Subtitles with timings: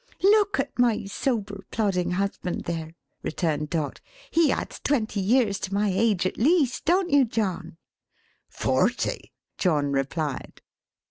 [0.23, 4.01] "Look at my sober, plodding husband there," returned Dot.
[4.31, 6.85] "He adds Twenty years to my age at least.
[6.85, 7.77] Don't you John?"
[8.49, 10.63] "Forty," John replied.